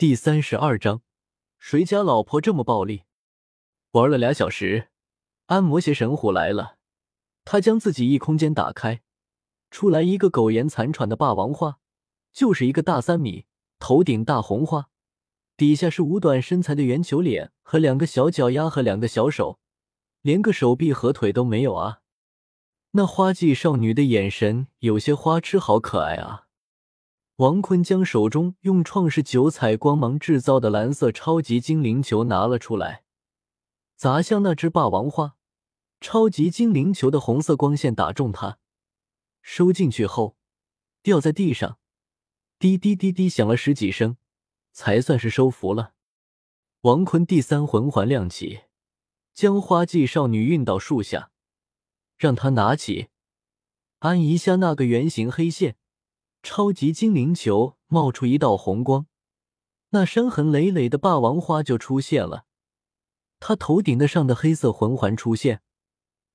[0.00, 1.02] 第三十二章，
[1.58, 3.02] 谁家老婆这么暴力？
[3.90, 4.88] 玩了俩小时，
[5.44, 6.78] 安摩邪神虎来了。
[7.44, 9.02] 他将自己异空间打开，
[9.70, 11.80] 出来一个苟延残喘的霸王花，
[12.32, 13.44] 就是一个大三米、
[13.78, 14.88] 头顶大红花，
[15.58, 19.58] 底下是五短身材的圆球脸和两个小脚丫和两个小手，
[20.22, 22.00] 连个手臂和腿都没有啊！
[22.92, 26.46] 那花季少女的眼神有些花痴，好可爱啊！
[27.40, 33.02] 王坤将手中用创世九彩光芒制造的蓝色超级精灵球拿了出来，
[33.96, 35.38] 砸向那只霸王花。
[36.02, 38.58] 超级精灵球的红色光线打中它，
[39.40, 40.36] 收进去后
[41.02, 41.78] 掉在地上，
[42.58, 44.18] 滴滴滴滴响了十几声，
[44.72, 45.94] 才算是收服了。
[46.82, 48.64] 王坤第三魂环亮起，
[49.32, 51.30] 将花季少女运到树下，
[52.18, 53.08] 让她拿起，
[54.00, 55.78] 按一下那个圆形黑线。
[56.42, 59.06] 超级精灵球冒出一道红光，
[59.90, 62.44] 那伤痕累累的霸王花就出现了。
[63.38, 65.62] 他头顶的上的黑色魂环出现，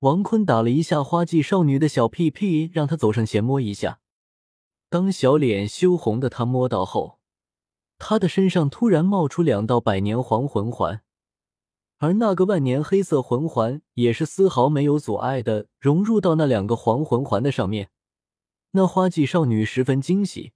[0.00, 4.00] 王坤打了一下花季少女的小屁屁，让她走上前摸一下。
[4.88, 7.18] 当小脸羞红的他摸到后，
[7.98, 11.02] 他的身上突然冒出两道百年黄魂环，
[11.98, 17.90] 而那个万年黑色魂环也是丝毫没有阻碍的融入到那两个黄魂环的上面。
[18.78, 20.52] 那花季少女十分惊喜，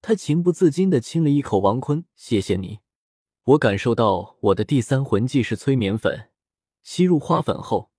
[0.00, 2.78] 她情不自禁的亲了一口王坤：“谢谢你，
[3.44, 6.30] 我感受到我的第三魂技是催眠粉，
[6.82, 7.90] 吸入花粉后，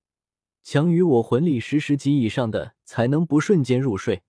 [0.64, 4.24] 强于我魂力十十级以上的才能不瞬间入睡。”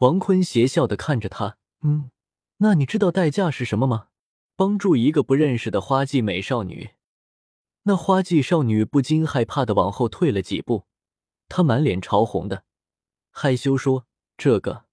[0.00, 2.10] 王坤邪笑的看着他：“嗯，
[2.58, 4.08] 那你知道代价是什么吗？
[4.54, 6.90] 帮助一个不认识的花季美少女。”
[7.84, 10.84] 那花季少女不禁害怕的往后退了几步，
[11.48, 12.64] 她满脸潮红的，
[13.30, 14.06] 害羞说。
[14.36, 14.86] 这个，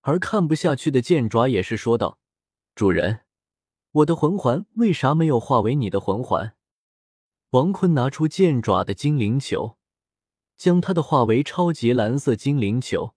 [0.00, 2.18] 而看不下去的剑爪也是说道
[2.74, 3.20] ：“主人，
[3.92, 6.56] 我的魂环为啥没有化为你的魂环？”
[7.50, 9.78] 王坤拿出剑爪的精灵球，
[10.56, 13.14] 将它的化为超级蓝色精灵球。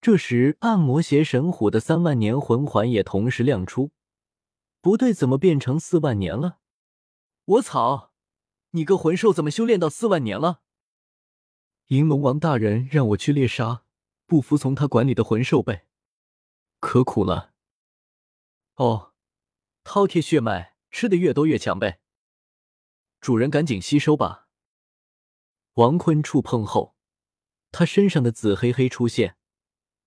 [0.00, 3.92] 这时，暗魔邪神虎的三万年魂环也同时亮出。
[4.80, 6.58] 不对，怎么变成四万年了？
[7.44, 8.12] 我操！
[8.70, 10.62] 你个魂兽怎么修炼到四万年了？
[11.88, 13.84] 银龙王大人让我去猎杀。
[14.28, 15.86] 不服从他管理的魂兽呗，
[16.80, 17.54] 可苦了。
[18.74, 19.14] 哦，
[19.82, 22.00] 饕餮血脉吃的越多越强呗。
[23.22, 24.48] 主人赶紧吸收吧。
[25.74, 26.94] 王坤触碰后，
[27.72, 29.38] 他身上的紫黑黑出现，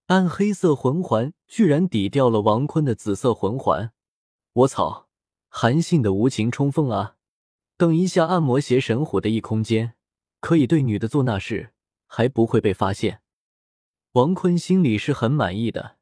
[0.06, 3.92] 暗黑色魂环居然抵掉了王坤的紫色魂环。
[4.54, 5.10] 我操，
[5.50, 7.16] 韩信的无情冲锋啊！
[7.76, 9.96] 等一下，暗魔邪神虎的异空间
[10.40, 11.74] 可以对女的做那事，
[12.06, 13.24] 还不会被发现。
[14.14, 15.96] 王坤心里是很满意的，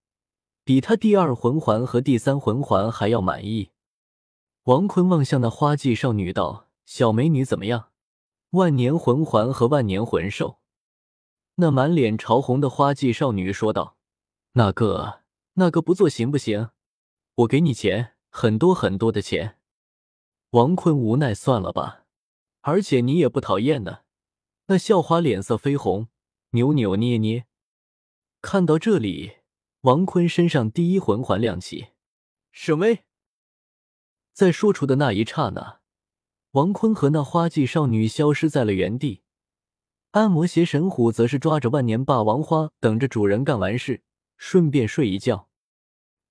[0.64, 3.70] 比他第二魂环和第三魂环还要满意。
[4.64, 7.92] 王坤望向那花季少女道：“小美女怎么样？
[8.52, 10.58] 万年魂环和万年魂兽？”
[11.58, 13.96] 那满脸潮红的花季少女说道
[14.54, 15.22] ：“那个，
[15.54, 16.72] 那个不做行不行？
[17.36, 19.60] 我给你钱，很多很多的钱。”
[20.50, 22.06] 王坤无奈：“算了吧，
[22.62, 24.00] 而且你也不讨厌呢。”
[24.66, 26.08] 那校花脸色绯红，
[26.52, 27.46] 扭扭捏捏。
[28.42, 29.34] 看到这里，
[29.82, 31.90] 王坤身上第一魂环亮起，
[32.54, 33.04] 沈巍。
[34.32, 35.82] 在说出的那一刹那，
[36.52, 39.24] 王坤和那花季少女消失在了原地。
[40.12, 44.04] 暗魔邪神虎则是抓着万年霸王花，等着主人干完事，
[44.38, 45.50] 顺便睡一觉。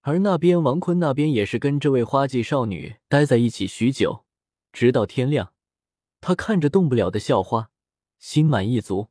[0.00, 4.24] 而那边王坤那边也是跟这位花季少女待在一起许久，
[4.72, 5.52] 直到天亮。
[6.22, 7.70] 他看着动不了的校花，
[8.18, 9.10] 心满意足，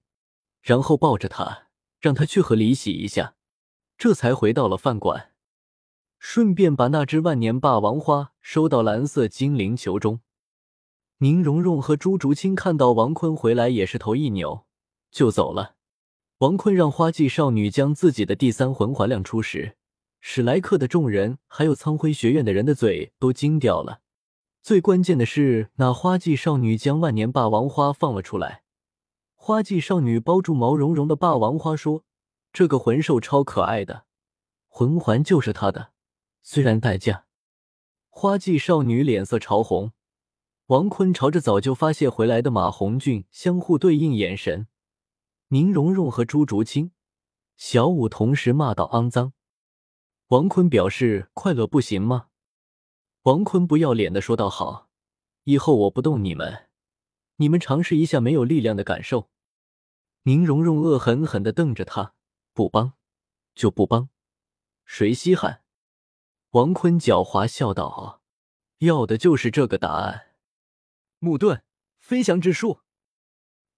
[0.61, 1.66] 然后抱着她。
[2.07, 3.35] 让他去和李洗一下，
[3.97, 5.33] 这才回到了饭馆，
[6.17, 10.21] 顺便把那只万年霸王花收到蓝色精灵球中。
[11.17, 14.65] 宁荣荣和朱竹清看到王坤回来，也是头一扭
[15.11, 15.75] 就走了。
[16.37, 19.75] 王坤让花季少女将自己的第三魂环亮出时，
[20.21, 23.99] 史莱克的众人还有苍辉学院的人的嘴都惊掉了。
[24.63, 28.63] 最关键的是，那花季少女将万年霸王花放了出来。
[29.47, 32.03] 花季少女包住毛茸茸的霸王花，说
[32.51, 34.03] ：“这个魂兽超可爱的，
[34.67, 35.93] 魂环就是她的，
[36.41, 37.27] 虽然代价。”
[38.11, 39.93] 花季少女脸色潮红。
[40.65, 44.67] 王坤朝着早就发泄回来的马红俊相互对应眼神。
[45.47, 46.91] 宁荣荣和朱竹清、
[47.55, 49.31] 小舞同时骂道：“肮脏！”
[50.27, 52.27] 王坤表示快乐不行吗？
[53.21, 54.89] 王坤不要脸的说道：“好，
[55.45, 56.67] 以后我不动你们，
[57.37, 59.29] 你们尝试一下没有力量的感受。”
[60.27, 62.13] 宁荣荣恶狠狠地瞪着他，
[62.53, 62.95] 不帮
[63.55, 64.09] 就不帮，
[64.83, 65.61] 谁稀罕？
[66.49, 68.21] 王坤狡猾笑道
[68.79, 70.31] ：“要的就是这个答案。”
[71.19, 71.63] 木盾，
[71.97, 72.81] 飞翔之术。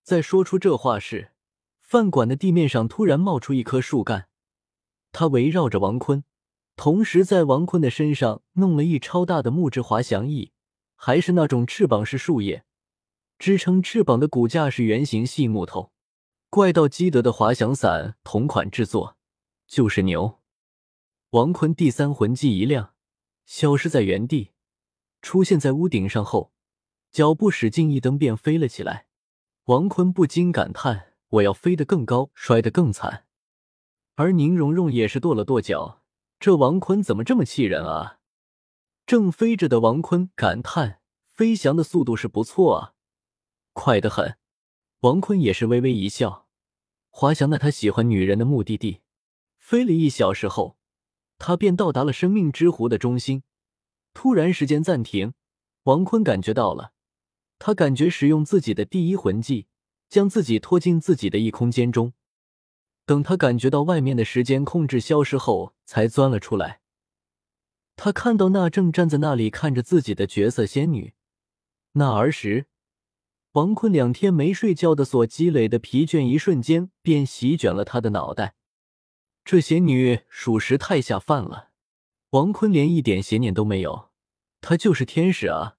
[0.01, 1.33] 在说出这话时，
[1.81, 4.27] 饭馆的地面上突然冒出一棵树干，
[5.11, 6.23] 它围绕着王坤，
[6.75, 10.51] 同时在王坤的身上弄了一超大的木质滑翔翼，
[10.95, 12.65] 还是那种翅膀式树叶，
[13.37, 15.91] 支撑翅膀的骨架是圆形细木头。
[16.51, 19.15] 怪盗基德的滑翔伞同款制作，
[19.67, 20.39] 就是牛。
[21.29, 22.95] 王坤第三魂技一亮，
[23.45, 24.49] 消失在原地，
[25.21, 26.51] 出现在屋顶上后，
[27.11, 29.05] 脚步使劲一蹬，便飞了起来。
[29.65, 33.27] 王坤不禁感叹：“我要飞得更高，摔得更惨。”
[34.17, 36.01] 而宁荣荣也是跺了跺脚
[36.39, 38.17] ：“这王坤怎么这么气人啊？”
[39.05, 40.99] 正飞着的王坤感叹
[41.29, 42.93] ：“飞翔的速度是不错啊，
[43.73, 44.37] 快得很。”
[45.01, 46.47] 王坤也是微微一笑，
[47.09, 48.99] 滑翔那他喜欢女人的目的地。
[49.57, 50.77] 飞了一小时后。
[51.41, 53.43] 他便到达了生命之湖的中心。
[54.13, 55.33] 突然，时间暂停。
[55.83, 56.91] 王坤感觉到了，
[57.57, 59.67] 他感觉使用自己的第一魂技，
[60.09, 62.11] 将自己拖进自己的异空间中。
[63.05, 66.81] 等他感觉到外面的时间控制消失后，才钻了出来。
[67.95, 71.13] 他看到那正站在那里看着自己的绝色仙女。
[71.93, 72.67] 那儿时，
[73.53, 78.53] 王坤两天没睡觉的所积累的疲倦，一瞬间便席卷了他的脑袋。
[79.43, 81.71] 这邪女属实太下饭了，
[82.29, 84.09] 王坤连一点邪念都没有，
[84.61, 85.77] 她就是天使啊！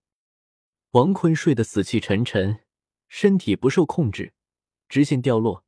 [0.93, 2.61] 王坤睡得死气沉沉，
[3.07, 4.33] 身体不受控制，
[4.89, 5.65] 直线掉落。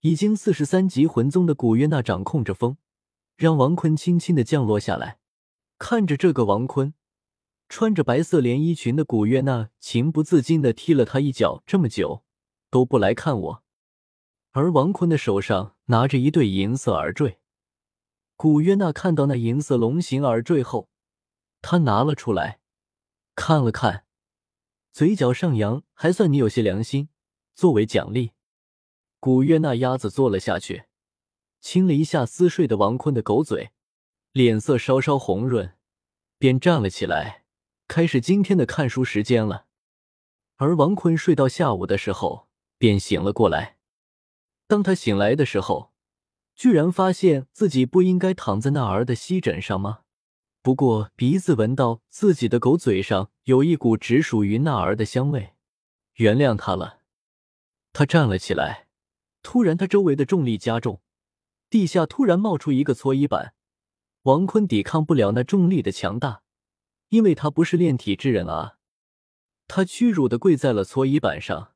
[0.00, 2.76] 已经四十三级魂宗的古月娜掌控着风，
[3.36, 5.18] 让王坤轻轻的降落下来。
[5.78, 6.92] 看着这个王坤，
[7.68, 11.62] 穿着白色连衣裙的古月娜情不自禁的踢了他一脚。
[11.66, 12.24] 这么久
[12.70, 13.62] 都不来看我。
[14.52, 17.40] 而王坤的手上拿着一对银色耳坠，
[18.36, 20.88] 古月娜看到那银色龙形耳坠后，
[21.60, 22.60] 他拿了出来，
[23.34, 24.06] 看了看，
[24.92, 27.10] 嘴角上扬，还算你有些良心。
[27.54, 28.32] 作为奖励，
[29.18, 30.84] 古月娜鸭子坐了下去，
[31.60, 33.72] 亲了一下撕睡的王坤的狗嘴，
[34.32, 35.74] 脸色稍稍红润，
[36.38, 37.45] 便站了起来，
[37.88, 39.66] 开始今天的看书时间了。
[40.56, 42.48] 而王坤睡到下午的时候，
[42.78, 43.76] 便醒了过来。
[44.66, 45.92] 当他醒来的时候，
[46.54, 50.00] 居然发现自己不应该躺在那儿的膝枕上吗？
[50.62, 55.54] 不过鼻子闻到自己的狗嘴上有一股只属于那儿的香味，
[56.14, 57.02] 原谅他了。
[57.92, 58.88] 他站了起来，
[59.42, 61.00] 突然他周围的重力加重，
[61.70, 63.54] 地下突然冒出一个搓衣板。
[64.22, 66.42] 王坤抵抗不了那重力的强大，
[67.08, 68.78] 因为他不是炼体之人啊。
[69.68, 71.72] 他屈辱的跪在了搓衣板上。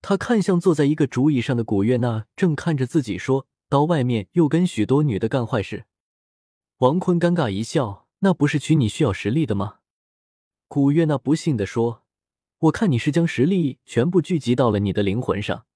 [0.00, 5.86] 他看向坐在一个竹椅上的古月娜，正看着自己，说到：“外面又跟许多女的干坏事。”
[6.78, 9.78] 王坤尴尬一笑：“那不是娶你需要实力的吗？”
[10.68, 12.04] 古月娜不信的说
[12.60, 15.66] ：“我看你是将实力全部聚集到了你的灵魂上，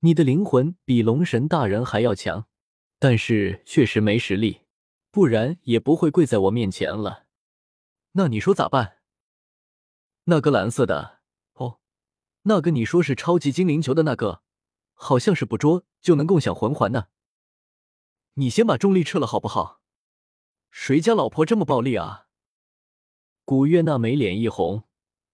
[0.00, 2.46] 你的灵魂比龙神大人还要强，
[2.98, 4.62] 但是确实没实力，
[5.10, 7.26] 不然也不会跪在我面前了。
[8.18, 8.98] 那你说咋办？
[10.24, 11.20] 那个蓝色的
[11.52, 11.78] 哦。”
[12.42, 14.42] 那个你说是超级精灵球的那个，
[14.92, 17.06] 好像是捕捉就能共享魂环呢。
[18.34, 19.80] 你先把重力撤了好不好？
[20.72, 22.26] 谁家老婆这么暴力啊？
[23.44, 24.82] 古月娜眉脸一红，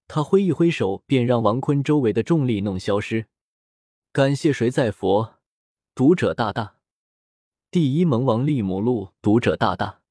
[0.07, 3.29] 她挥一挥手，便让王坤周围的重力弄消失。
[4.13, 5.37] 感谢谁在佛？
[5.95, 6.77] 读者大大，
[7.71, 10.03] 第一萌王利姆路读者大大，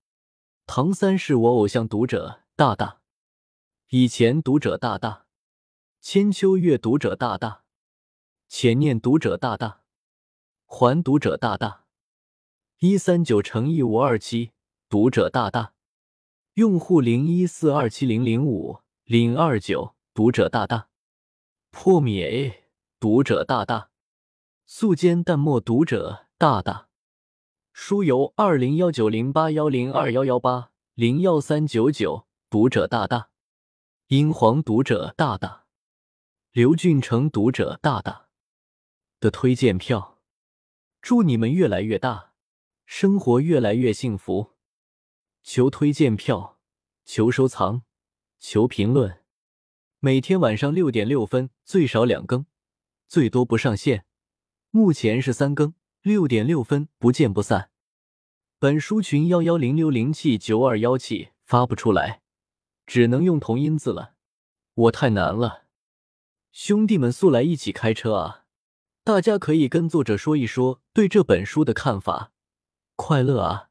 [0.65, 3.01] 唐三是我偶像读者大大，
[3.89, 5.25] 以前读者大大。
[6.00, 7.65] 千秋月读者大大，
[8.48, 9.82] 浅念读者大大，
[10.65, 11.84] 还读者大大，
[12.79, 14.51] 一三九乘以五二七。
[14.88, 15.74] 读者大大，
[16.53, 18.79] 用户零一四二七零零五。
[19.03, 19.93] 零二九。
[20.13, 20.88] 读者大大，
[21.70, 22.70] 破灭。
[22.98, 23.89] 读者大大，
[24.65, 26.88] 素笺淡墨读者大大，
[27.74, 30.72] 书由二零幺九零八幺零二幺幺八。
[30.93, 32.25] 零幺三九九。
[32.53, 33.31] 读者大大，
[34.10, 35.65] 英皇读者大大。
[36.51, 38.27] 刘俊成读者大大
[39.19, 40.22] 的推荐票，
[41.01, 42.33] 祝你们越来越大，
[42.86, 44.51] 生活越来越幸福。
[45.41, 46.60] 求推荐票，
[47.05, 47.81] 求收藏，
[48.38, 49.24] 求评论。
[49.98, 52.45] 每天晚上六点六分，最少两更，
[53.07, 54.05] 最多不上线。
[54.69, 57.72] 目前是三更，六点六分，不见不散。
[58.60, 62.22] 本书群幺幺零六零七九二幺七发不出来，
[62.86, 64.13] 只能用同音字了。
[64.74, 65.63] 我太难了。
[66.52, 68.46] 兄弟们，速来一起开车啊！
[69.04, 72.32] 大家可以跟作者说一说对这本书的看法。
[72.96, 73.70] 快乐啊！